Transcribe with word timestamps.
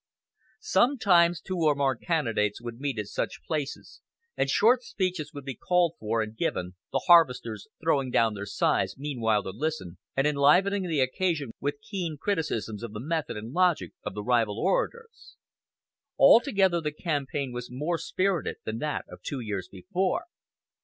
Sometimes 0.63 1.41
two 1.41 1.57
or 1.57 1.75
more 1.75 1.95
candidates 1.95 2.59
would 2.59 2.79
meet 2.79 2.97
at 2.97 3.05
such 3.05 3.43
places, 3.47 4.01
and 4.35 4.49
short 4.49 4.81
speeches 4.81 5.31
would 5.31 5.45
be 5.45 5.53
called 5.53 5.93
for 5.99 6.23
and 6.23 6.35
given, 6.35 6.73
the 6.91 7.03
harvesters 7.05 7.67
throwing 7.79 8.09
down 8.09 8.33
their 8.33 8.47
scythes 8.47 8.97
meanwhile 8.97 9.43
to 9.43 9.51
listen, 9.51 9.99
and 10.17 10.25
enlivening 10.25 10.87
the 10.87 11.01
occasion 11.01 11.51
with 11.59 11.79
keen 11.87 12.17
criticisms 12.17 12.81
of 12.81 12.93
the 12.93 12.99
method 12.99 13.37
and 13.37 13.53
logic 13.53 13.91
of 14.01 14.15
the 14.15 14.23
rival 14.23 14.57
orators. 14.57 15.35
Altogether 16.17 16.81
the 16.81 16.91
campaign 16.91 17.53
was 17.53 17.69
more 17.69 17.99
spirited 17.99 18.55
than 18.65 18.79
that 18.79 19.05
of 19.07 19.21
two 19.21 19.39
years 19.39 19.67
before. 19.71 20.25